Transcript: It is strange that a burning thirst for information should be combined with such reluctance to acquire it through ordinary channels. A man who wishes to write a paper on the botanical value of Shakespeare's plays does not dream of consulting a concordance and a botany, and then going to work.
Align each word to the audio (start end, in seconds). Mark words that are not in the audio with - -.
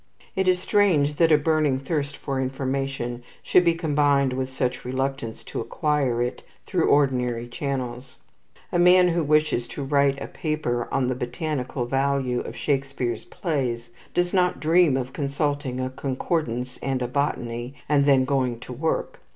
It 0.35 0.47
is 0.47 0.57
strange 0.57 1.17
that 1.17 1.31
a 1.31 1.37
burning 1.37 1.77
thirst 1.77 2.17
for 2.17 2.41
information 2.41 3.21
should 3.43 3.63
be 3.63 3.75
combined 3.75 4.33
with 4.33 4.51
such 4.51 4.83
reluctance 4.83 5.43
to 5.43 5.61
acquire 5.61 6.23
it 6.23 6.41
through 6.65 6.89
ordinary 6.89 7.47
channels. 7.47 8.15
A 8.71 8.79
man 8.79 9.09
who 9.09 9.23
wishes 9.23 9.67
to 9.67 9.83
write 9.83 10.19
a 10.19 10.25
paper 10.27 10.87
on 10.91 11.07
the 11.07 11.13
botanical 11.13 11.85
value 11.85 12.39
of 12.39 12.55
Shakespeare's 12.57 13.25
plays 13.25 13.91
does 14.15 14.33
not 14.33 14.59
dream 14.59 14.97
of 14.97 15.13
consulting 15.13 15.79
a 15.79 15.91
concordance 15.91 16.77
and 16.81 17.03
a 17.03 17.07
botany, 17.07 17.75
and 17.87 18.07
then 18.07 18.25
going 18.25 18.59
to 18.61 18.73
work. 18.73 19.19